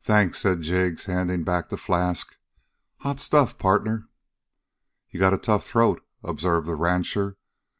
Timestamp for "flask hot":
1.76-3.18